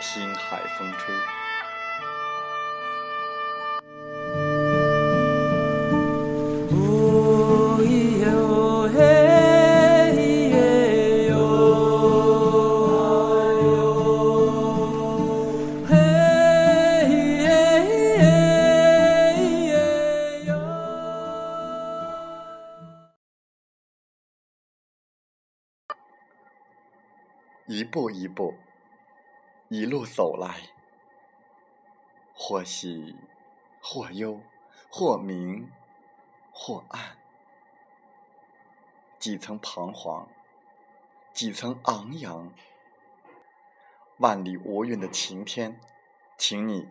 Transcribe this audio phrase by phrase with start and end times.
[0.00, 1.14] 听海风吹。
[27.68, 28.65] 一步一步。
[29.68, 30.60] 一路走来，
[32.32, 33.16] 或喜，
[33.82, 34.40] 或忧，
[34.88, 35.68] 或明，
[36.52, 37.18] 或暗，
[39.18, 40.28] 几层彷徨，
[41.32, 42.52] 几层昂扬。
[44.18, 45.80] 万里无云的晴天，
[46.38, 46.88] 请你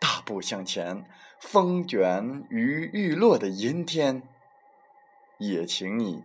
[0.00, 1.04] 大步向前；
[1.38, 4.22] 风卷雨欲落的阴天，
[5.38, 6.24] 也请你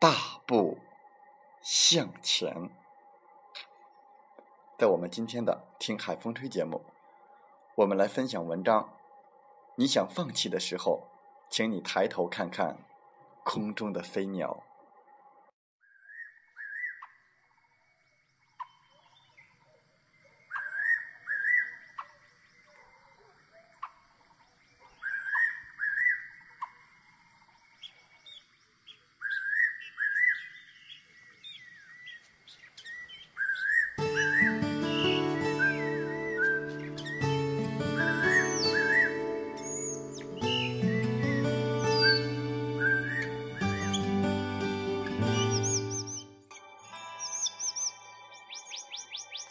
[0.00, 0.78] 大步
[1.60, 2.70] 向前。
[4.78, 6.80] 在我们今天的《听海风吹》节目，
[7.74, 8.90] 我们来分享文章。
[9.74, 11.08] 你想放弃的时候，
[11.50, 12.78] 请你抬头看看
[13.42, 14.62] 空中的飞鸟。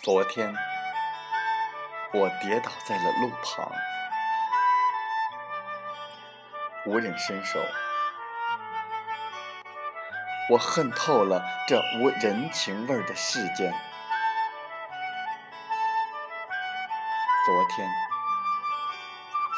[0.08, 0.56] 昨天，
[2.14, 3.70] 我跌倒在了路旁，
[6.86, 7.60] 无人伸手。
[10.50, 13.74] 我恨透了这无人情味儿的世间。
[17.46, 17.90] 昨天，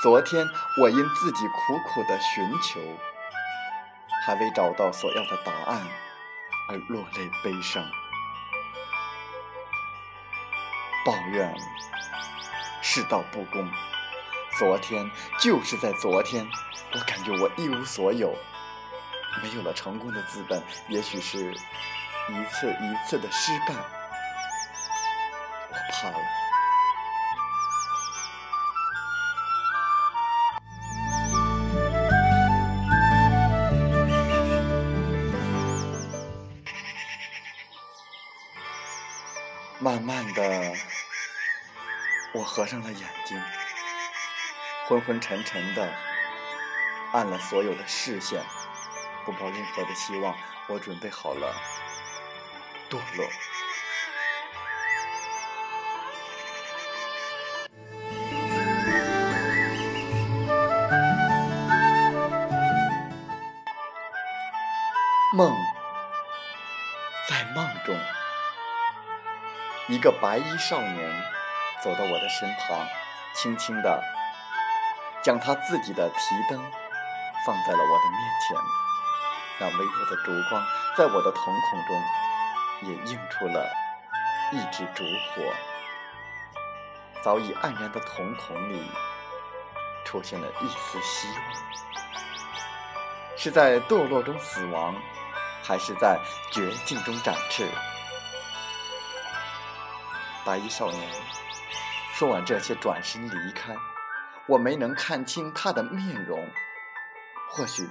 [0.01, 0.47] 昨天
[0.81, 2.79] 我因自己苦苦的寻求，
[4.25, 5.79] 还未找到所要的答案，
[6.69, 7.85] 而落泪悲伤。
[11.05, 11.53] 抱怨
[12.81, 13.69] 世道不公。
[14.57, 16.45] 昨天就是在昨天，
[16.93, 18.33] 我感觉我一无所有，
[19.41, 21.53] 没有了成功的资本，也许是
[22.27, 23.73] 一次一次的失败，
[25.69, 26.17] 我怕了。
[39.81, 40.73] 慢慢的，
[42.33, 43.41] 我合上了眼睛，
[44.85, 45.89] 昏昏沉沉的，
[47.13, 48.43] 暗了所有的视线，
[49.23, 50.35] 不抱任何的希望，
[50.67, 51.55] 我准备好了
[52.89, 53.25] 堕落。
[65.37, 65.55] 梦，
[67.29, 67.97] 在梦中。
[69.89, 71.23] 一个白衣少年
[71.83, 72.87] 走到我的身旁，
[73.33, 74.03] 轻轻地
[75.23, 76.15] 将他自己的提
[76.47, 76.63] 灯
[77.43, 78.55] 放在了我的面前。
[79.59, 80.63] 那微弱的烛光
[80.95, 82.01] 在我的瞳孔中
[82.83, 83.67] 也映出了
[84.51, 85.41] 一支烛火。
[87.23, 88.91] 早已黯然的瞳孔里
[90.05, 91.37] 出现了一丝希望。
[93.35, 94.95] 是在堕落中死亡，
[95.63, 96.19] 还是在
[96.51, 97.67] 绝境中展翅？
[100.45, 101.11] 白衣少年
[102.13, 103.75] 说完这些，转身离开。
[104.47, 106.49] 我没能看清他的面容，
[107.51, 107.87] 或许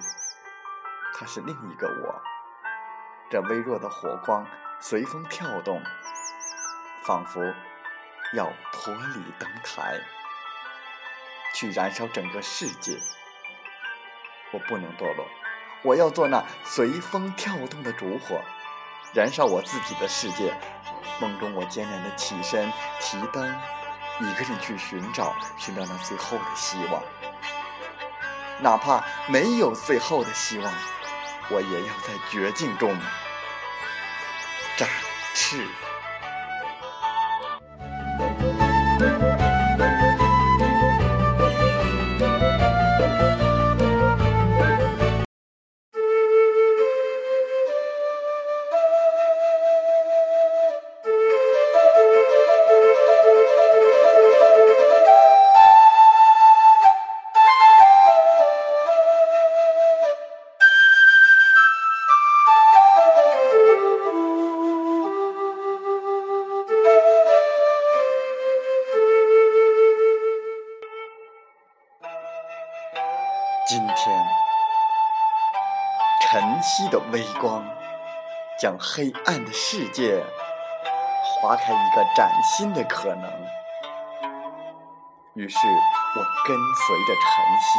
[1.15, 2.21] 他是另一个我。
[3.31, 4.47] 这微弱的火光
[4.81, 5.81] 随风跳动，
[7.05, 7.41] 仿佛
[8.35, 10.01] 要脱离灯台，
[11.55, 12.99] 去燃烧整个世界。
[14.53, 15.27] 我不能堕落，
[15.83, 18.41] 我要做那随风跳动的烛火，
[19.15, 20.55] 燃烧我自己的世界。
[21.21, 22.71] 梦中，我艰难地起身，
[23.01, 23.55] 提灯，
[24.21, 27.03] 一个人去寻找，寻找那最后的希望。
[28.61, 30.73] 哪怕没有最后的希望，
[31.51, 32.97] 我也要在绝境中
[34.77, 34.89] 展
[35.35, 35.67] 翅。
[77.41, 77.65] 光
[78.61, 80.23] 将黑暗的世界
[81.41, 83.31] 划开一个崭新的可能。
[85.35, 87.31] 于是我跟随着晨
[87.61, 87.71] 曦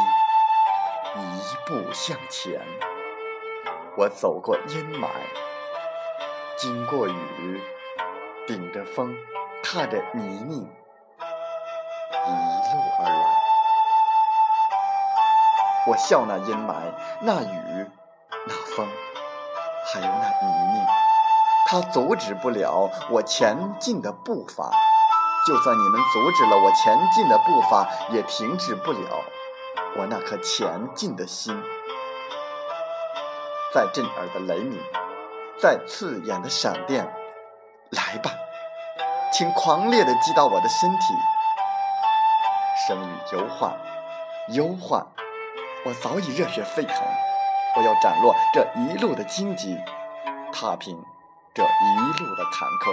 [1.36, 2.60] 一步向前。
[3.96, 5.08] 我走过阴霾，
[6.56, 7.60] 经过雨，
[8.46, 9.14] 顶着风，
[9.62, 10.70] 踏着泥泞，
[12.26, 13.24] 一路而来。
[15.88, 17.90] 我笑那阴霾，那雨，
[18.46, 18.86] 那风，
[19.92, 20.86] 还有那泥泞，
[21.66, 24.70] 它阻止不了我前进的步伐。
[25.46, 28.98] 就算你们阻止了我前进的步伐，也停止不了
[29.96, 31.60] 我那颗前进的心。
[33.74, 34.78] 在震耳的雷鸣，
[35.58, 37.10] 在刺眼的闪电，
[37.90, 38.30] 来吧，
[39.32, 41.14] 请狂烈地击倒我的身体。
[42.86, 43.76] 生于忧患，
[44.50, 45.04] 忧患。
[45.86, 46.94] 我早已热血沸腾，
[47.80, 49.74] 我要斩落这一路的荆棘，
[50.52, 51.02] 踏平
[51.54, 52.92] 这一路的坎坷，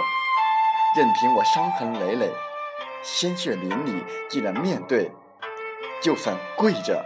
[0.96, 2.32] 任凭我伤痕累累，
[3.02, 5.12] 鲜血淋漓，既然面对，
[6.00, 7.04] 就算跪着，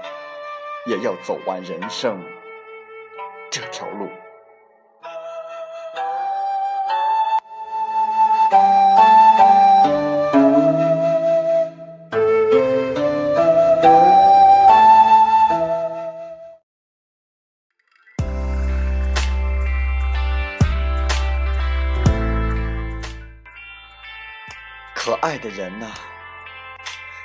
[0.87, 2.23] 也要走完人生
[3.51, 4.09] 这条路。
[25.53, 25.93] 人呐，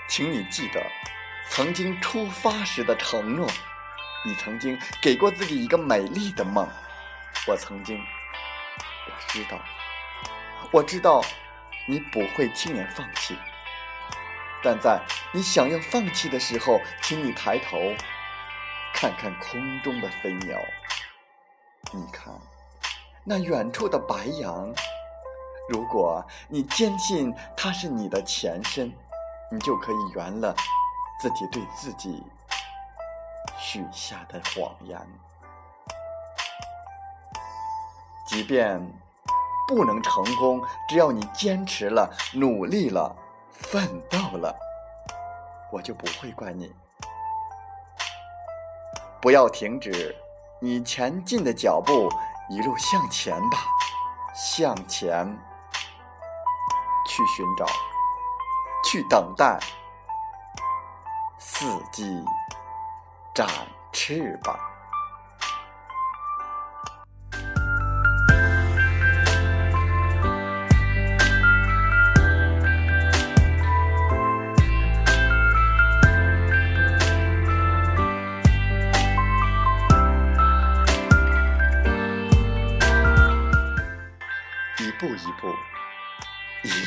[0.07, 0.83] 请你记得
[1.49, 3.49] 曾经出发时的承诺。
[4.25, 6.67] 你曾经给过自己一个美丽的梦。
[7.47, 9.59] 我曾经，我知道，
[10.71, 11.23] 我知道
[11.87, 13.37] 你不会轻言放弃。
[14.61, 14.99] 但在
[15.31, 17.77] 你想要放弃的时候，请你抬头
[18.93, 20.59] 看看空中的飞鸟。
[21.93, 22.33] 你看，
[23.23, 24.73] 那远处的白杨。
[25.69, 28.91] 如果你坚信它是你的前身，
[29.51, 30.55] 你就可以圆了
[31.21, 32.23] 自己对自己
[33.57, 34.99] 许下的谎言。
[38.25, 38.79] 即便
[39.67, 43.15] 不能成功，只要你坚持了、努力了、
[43.51, 44.55] 奋斗了，
[45.71, 46.73] 我就不会怪你。
[49.21, 50.15] 不要停止
[50.61, 52.09] 你前进的脚步，
[52.49, 53.57] 一路向前吧，
[54.33, 55.37] 向前。
[57.07, 57.65] 去寻找，
[58.83, 59.57] 去等待，
[61.39, 62.03] 四季
[63.33, 63.47] 展
[63.93, 64.66] 翅膀。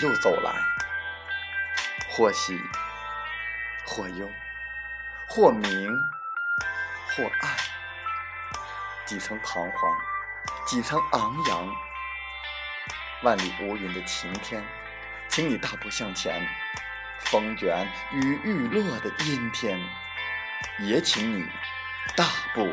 [0.01, 0.51] 一路走来，
[2.09, 2.59] 或喜，
[3.85, 4.27] 或忧，
[5.29, 5.95] 或明，
[7.11, 7.55] 或暗，
[9.05, 9.95] 几层彷徨，
[10.67, 11.69] 几层昂扬。
[13.23, 14.65] 万里无云的晴天，
[15.29, 16.33] 请你大步向前；
[17.19, 19.79] 风卷雨欲落的阴天，
[20.79, 21.47] 也请你
[22.17, 22.67] 大步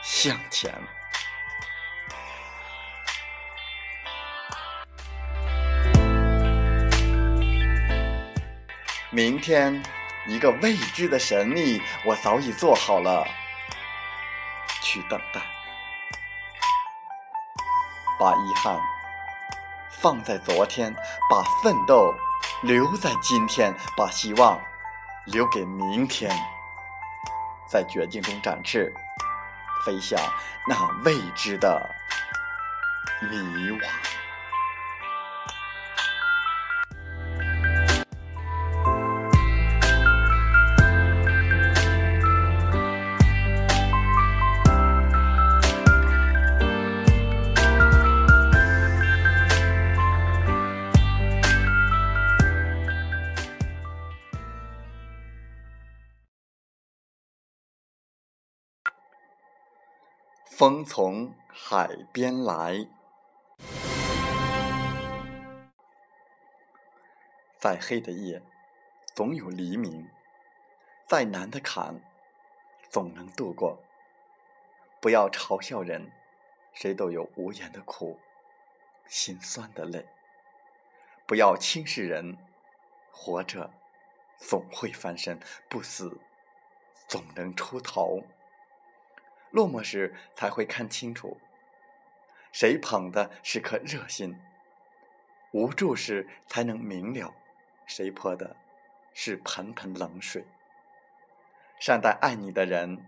[0.00, 0.72] 向前。
[9.14, 9.80] 明天，
[10.26, 13.24] 一个未知的神秘，我早已做好了
[14.82, 15.40] 去等待。
[18.18, 18.76] 把遗憾
[19.88, 20.92] 放在昨天，
[21.30, 22.12] 把奋斗
[22.64, 24.60] 留在今天，把希望
[25.26, 26.36] 留给明天。
[27.68, 28.92] 在绝境中展翅，
[29.86, 30.18] 飞向
[30.66, 31.88] 那未知的
[33.22, 33.36] 迷
[33.70, 34.23] 惘。
[60.56, 62.86] 风从海边来，
[67.58, 68.40] 再黑的夜，
[69.16, 70.06] 总有黎明；
[71.08, 72.00] 再难的坎，
[72.88, 73.82] 总能度过。
[75.00, 76.12] 不要嘲笑人，
[76.72, 78.20] 谁都有无言的苦，
[79.08, 80.06] 心酸的泪。
[81.26, 82.38] 不要轻视人，
[83.10, 83.72] 活着
[84.36, 86.20] 总会翻身，不死
[87.08, 88.22] 总能出头。
[89.54, 91.38] 落寞时才会看清楚，
[92.50, 94.34] 谁捧的是颗热心；
[95.52, 97.32] 无助时才能明了，
[97.86, 98.56] 谁泼的
[99.12, 100.44] 是盆盆冷水。
[101.78, 103.06] 善待爱你的人，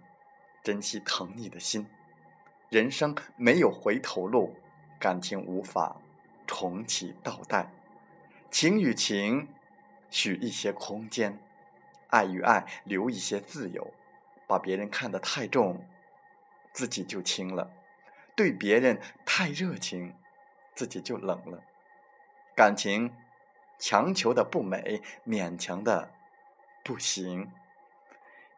[0.62, 1.88] 珍惜疼你的心。
[2.68, 4.54] 人生没有回头路，
[5.00, 6.00] 感情无法
[6.46, 7.72] 重启倒带。
[8.52, 9.48] 情与情，
[10.10, 11.40] 许一些空间；
[12.10, 13.92] 爱与爱，留一些自由。
[14.46, 15.84] 把别人看得太重。
[16.76, 17.70] 自己就轻了，
[18.36, 20.14] 对别人太热情，
[20.74, 21.64] 自己就冷了。
[22.54, 23.16] 感情
[23.78, 26.10] 强求的不美，勉强的
[26.84, 27.50] 不行。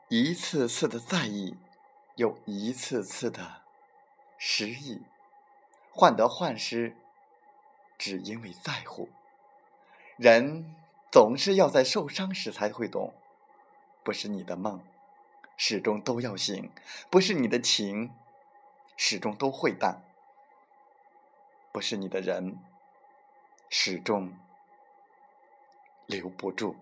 [0.08, 1.56] 一次次的在意，
[2.16, 3.62] 又一次次的
[4.36, 5.04] 失意，
[5.92, 6.96] 患得患失，
[7.96, 9.08] 只因为在乎。
[10.16, 10.74] 人
[11.12, 13.14] 总是要在受伤时才会懂，
[14.02, 14.82] 不是你的梦。
[15.60, 16.72] 始终都要醒，
[17.10, 18.14] 不是你的情，
[18.96, 20.04] 始终都会淡；
[21.72, 22.60] 不是你的人，
[23.68, 24.32] 始终
[26.06, 26.76] 留不住。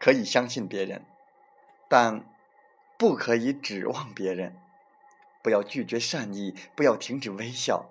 [0.00, 1.06] 可以相信别人，
[1.88, 2.24] 但
[2.98, 4.60] 不可以指望别人。
[5.40, 7.90] 不要拒绝善意，不要停止微笑。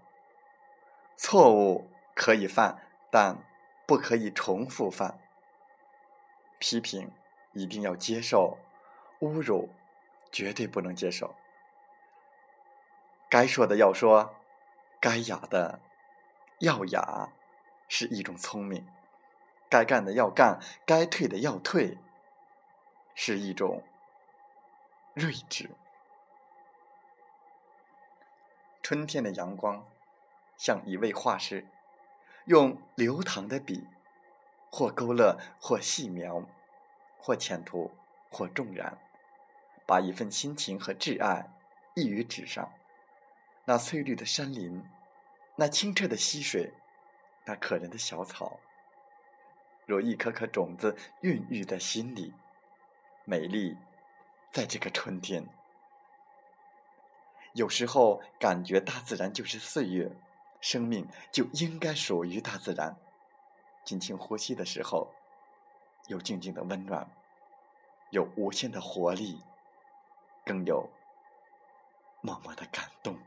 [1.16, 2.84] 错误可以犯。
[3.20, 3.44] 但
[3.88, 5.20] 不可以重复犯。
[6.60, 7.12] 批评
[7.54, 8.60] 一定要接受，
[9.22, 9.74] 侮辱
[10.32, 11.34] 绝对不能接受。
[13.28, 14.36] 该说的要说，
[15.00, 15.80] 该雅的
[16.60, 17.34] 要雅，
[17.88, 18.84] 是一种聪明；
[19.68, 21.98] 该干的要干，该退的要退，
[23.16, 23.82] 是一种
[25.16, 25.72] 睿智。
[28.84, 29.84] 春天的阳光，
[30.56, 31.66] 像一位画师。
[32.48, 33.86] 用流淌的笔，
[34.72, 36.46] 或勾勒，或细描，
[37.18, 37.92] 或浅涂，
[38.32, 38.98] 或重染，
[39.86, 41.54] 把一份心情和挚爱
[41.94, 42.72] 溢于纸上。
[43.66, 44.82] 那翠绿的山林，
[45.58, 46.72] 那清澈的溪水，
[47.44, 48.62] 那可人的小草，
[49.86, 52.34] 如一颗颗种子孕育在心里，
[53.26, 53.76] 美丽，
[54.54, 55.46] 在这个春天。
[57.52, 60.10] 有时候感觉大自然就是岁月。
[60.60, 62.98] 生命就应该属于大自然，
[63.84, 65.14] 尽情呼吸的时候，
[66.08, 67.10] 有静静的温暖，
[68.10, 69.42] 有无限的活力，
[70.46, 70.90] 更有
[72.22, 73.18] 默默的感动。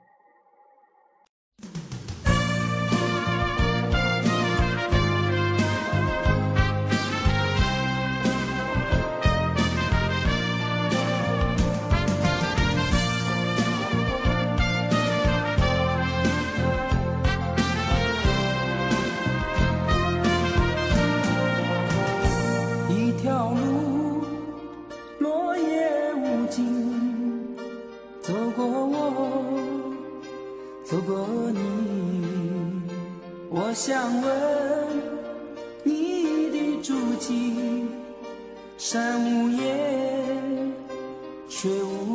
[38.83, 40.73] 山无言，
[41.51, 42.10] 水无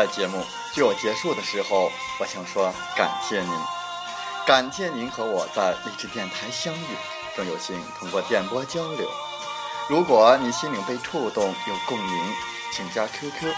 [0.00, 0.42] 在节目
[0.72, 3.52] 就要结束的时候，我想说感谢您，
[4.46, 6.96] 感谢您和我在励志电台相遇，
[7.36, 9.06] 更有幸通过电波交流。
[9.90, 12.34] 如果你心灵被触动，有共鸣，
[12.72, 13.52] 请加 QQ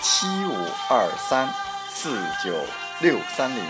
[0.00, 1.52] 七五二三
[1.92, 2.54] 四九
[3.00, 3.62] 六三零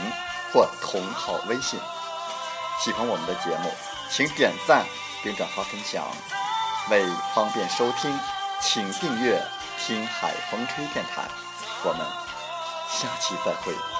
[0.52, 1.80] 或同号微信。
[2.84, 3.74] 喜欢我们的节目，
[4.08, 4.86] 请点赞
[5.24, 6.06] 并转发分享。
[6.88, 8.16] 为方便收听，
[8.60, 9.44] 请订阅
[9.84, 11.24] “听海风吹电台”。
[11.84, 12.06] 我们
[12.88, 13.91] 下期再会。